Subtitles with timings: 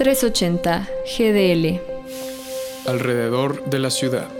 [0.00, 1.78] 380 GDL.
[2.88, 4.30] Alrededor de la ciudad.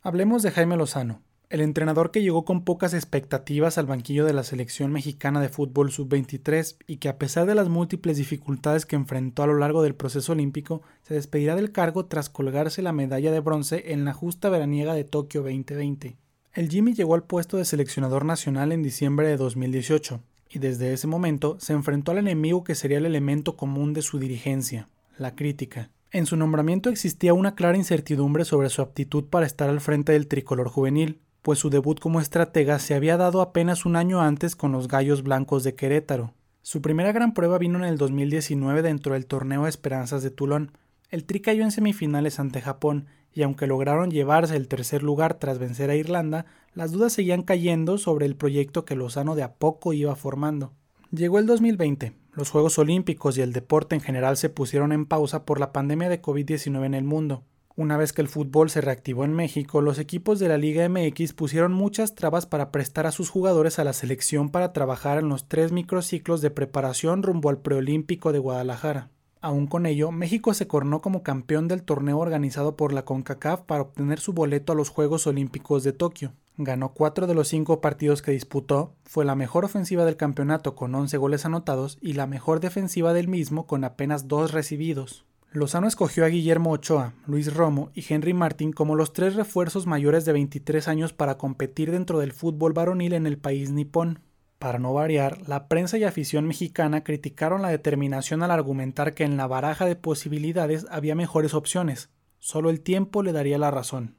[0.00, 4.44] Hablemos de Jaime Lozano, el entrenador que llegó con pocas expectativas al banquillo de la
[4.44, 9.42] selección mexicana de fútbol sub-23 y que a pesar de las múltiples dificultades que enfrentó
[9.42, 13.40] a lo largo del proceso olímpico, se despedirá del cargo tras colgarse la medalla de
[13.40, 16.16] bronce en la justa veraniega de Tokio 2020.
[16.52, 21.06] El Jimmy llegó al puesto de seleccionador nacional en diciembre de 2018 y desde ese
[21.06, 25.90] momento se enfrentó al enemigo que sería el elemento común de su dirigencia, la crítica.
[26.10, 30.26] En su nombramiento existía una clara incertidumbre sobre su aptitud para estar al frente del
[30.26, 34.72] tricolor juvenil, pues su debut como estratega se había dado apenas un año antes con
[34.72, 36.34] los Gallos Blancos de Querétaro.
[36.62, 40.72] Su primera gran prueba vino en el 2019 dentro del torneo Esperanzas de Tulón.
[41.10, 45.58] El Tri cayó en semifinales ante Japón y aunque lograron llevarse el tercer lugar tras
[45.58, 49.92] vencer a Irlanda, las dudas seguían cayendo sobre el proyecto que Lozano de a poco
[49.92, 50.72] iba formando.
[51.10, 55.44] Llegó el 2020, los Juegos Olímpicos y el deporte en general se pusieron en pausa
[55.44, 57.42] por la pandemia de COVID-19 en el mundo.
[57.74, 61.32] Una vez que el fútbol se reactivó en México, los equipos de la Liga MX
[61.32, 65.48] pusieron muchas trabas para prestar a sus jugadores a la selección para trabajar en los
[65.48, 69.10] tres microciclos de preparación rumbo al preolímpico de Guadalajara.
[69.42, 73.82] Aún con ello, México se coronó como campeón del torneo organizado por la CONCACAF para
[73.82, 76.32] obtener su boleto a los Juegos Olímpicos de Tokio.
[76.58, 80.94] Ganó cuatro de los cinco partidos que disputó, fue la mejor ofensiva del campeonato con
[80.94, 85.24] 11 goles anotados y la mejor defensiva del mismo con apenas dos recibidos.
[85.52, 90.26] Lozano escogió a Guillermo Ochoa, Luis Romo y Henry Martin como los tres refuerzos mayores
[90.26, 94.20] de 23 años para competir dentro del fútbol varonil en el país nipón.
[94.60, 99.38] Para no variar, la prensa y afición mexicana criticaron la determinación al argumentar que en
[99.38, 102.10] la baraja de posibilidades había mejores opciones.
[102.40, 104.16] Solo el tiempo le daría la razón.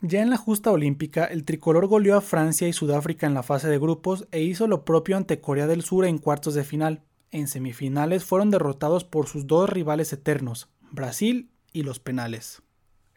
[0.00, 3.68] Ya en la justa olímpica, el tricolor goleó a Francia y Sudáfrica en la fase
[3.68, 7.02] de grupos e hizo lo propio ante Corea del Sur en cuartos de final.
[7.30, 12.62] En semifinales fueron derrotados por sus dos rivales eternos, Brasil y los penales.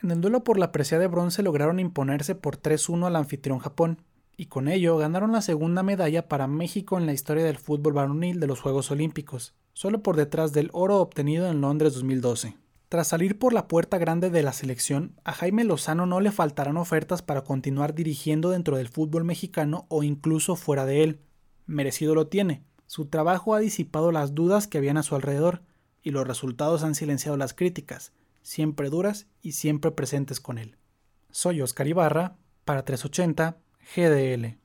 [0.04, 4.02] En el duelo por la presea de bronce lograron imponerse por 3-1 al anfitrión Japón,
[4.38, 8.40] y con ello ganaron la segunda medalla para México en la historia del fútbol varonil
[8.40, 12.58] de los Juegos Olímpicos, solo por detrás del oro obtenido en Londres 2012.
[12.90, 16.78] Tras salir por la puerta grande de la selección, a Jaime Lozano no le faltarán
[16.78, 21.20] ofertas para continuar dirigiendo dentro del fútbol mexicano o incluso fuera de él.
[21.66, 22.64] Merecido lo tiene.
[22.86, 25.64] Su trabajo ha disipado las dudas que habían a su alrededor,
[26.04, 28.14] y los resultados han silenciado las críticas,
[28.44, 30.78] siempre duras y siempre presentes con él.
[31.32, 33.58] Soy Oscar Ibarra, para 380
[33.94, 34.56] GDL.